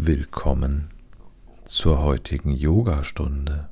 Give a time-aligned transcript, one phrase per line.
[0.00, 0.90] Willkommen
[1.64, 3.68] zur heutigen Yogastunde.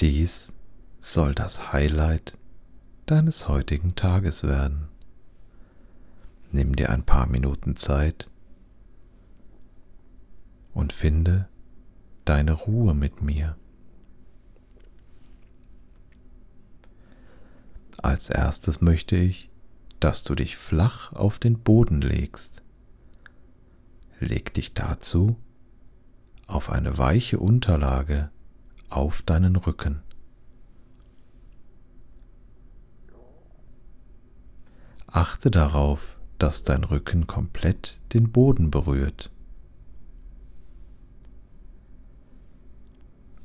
[0.00, 0.52] Dies
[0.98, 2.36] soll das Highlight
[3.06, 4.88] deines heutigen Tages werden.
[6.50, 8.28] Nimm dir ein paar Minuten Zeit
[10.74, 11.48] und finde
[12.24, 13.56] deine Ruhe mit mir.
[18.02, 19.48] Als erstes möchte ich,
[20.00, 22.62] dass du dich flach auf den Boden legst.
[24.20, 25.36] Leg dich dazu
[26.46, 28.30] auf eine weiche Unterlage
[28.88, 30.02] auf deinen Rücken.
[35.06, 39.30] Achte darauf, dass dein Rücken komplett den Boden berührt.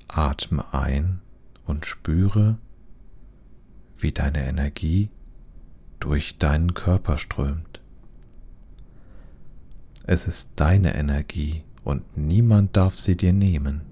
[0.08, 1.22] Atme ein
[1.66, 2.58] und spüre,
[3.98, 5.10] wie deine Energie
[6.04, 7.80] durch deinen Körper strömt.
[10.06, 13.84] Es ist deine Energie und niemand darf sie dir nehmen.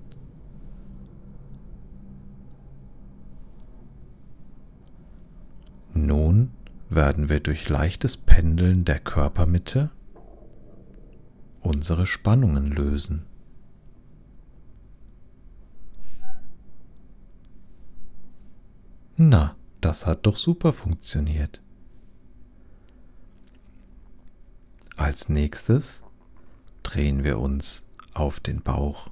[5.93, 6.51] Nun
[6.89, 9.89] werden wir durch leichtes Pendeln der Körpermitte
[11.61, 13.25] unsere Spannungen lösen.
[19.15, 21.61] Na, das hat doch super funktioniert.
[25.01, 26.03] Als nächstes
[26.83, 29.09] drehen wir uns auf den Bauch.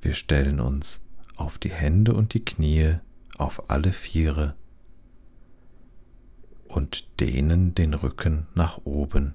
[0.00, 1.02] Wir stellen uns
[1.36, 2.94] auf die Hände und die Knie
[3.36, 4.56] auf alle Viere
[6.66, 9.34] und dehnen den Rücken nach oben,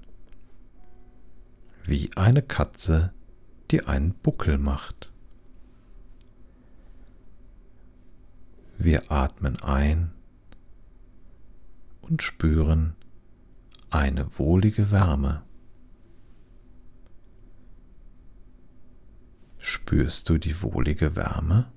[1.84, 3.12] wie eine Katze,
[3.70, 5.12] die einen Buckel macht.
[8.78, 10.10] Wir atmen ein
[12.00, 12.94] und spüren
[13.90, 15.42] eine wohlige Wärme.
[19.58, 21.70] Spürst du die wohlige Wärme?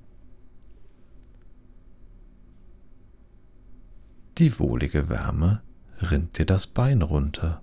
[4.37, 5.61] Die wohlige Wärme
[6.01, 7.61] rinnt dir das Bein runter.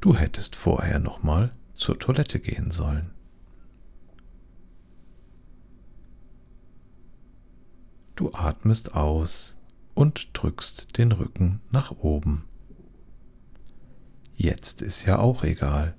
[0.00, 3.15] Du hättest vorher nochmal zur Toilette gehen sollen.
[8.16, 9.56] Du atmest aus
[9.94, 12.44] und drückst den Rücken nach oben.
[14.34, 15.94] Jetzt ist ja auch egal.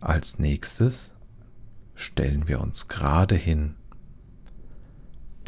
[0.00, 1.12] Als nächstes
[1.94, 3.74] stellen wir uns gerade hin.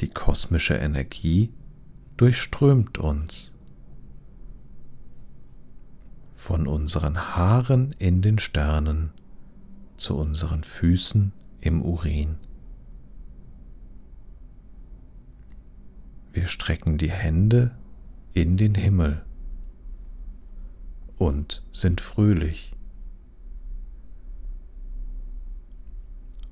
[0.00, 1.52] Die kosmische Energie
[2.16, 3.54] durchströmt uns.
[6.32, 9.12] Von unseren Haaren in den Sternen
[9.98, 12.38] zu unseren Füßen im Urin.
[16.32, 17.76] Wir strecken die Hände
[18.32, 19.24] in den Himmel
[21.16, 22.72] und sind fröhlich.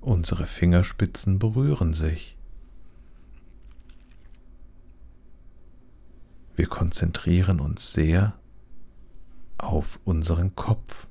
[0.01, 2.37] Unsere Fingerspitzen berühren sich.
[6.57, 8.39] Wir konzentrieren uns sehr
[9.59, 11.06] auf unseren Kopf.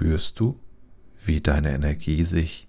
[0.00, 0.58] Spürst du,
[1.26, 2.66] wie deine Energie sich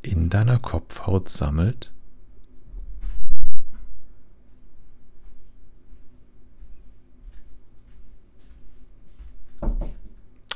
[0.00, 1.92] in deiner Kopfhaut sammelt?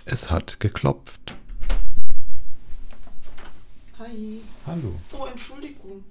[0.04, 1.34] Es hat geklopft.
[3.98, 4.42] Hi.
[4.66, 4.94] Hallo.
[5.12, 6.04] Oh, Entschuldigung.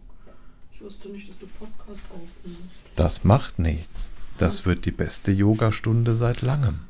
[0.74, 2.80] Ich wusste nicht, dass du Podcast aufnimmst.
[2.98, 4.10] Das macht nichts.
[4.38, 6.82] Das wird die beste Yogastunde seit langem.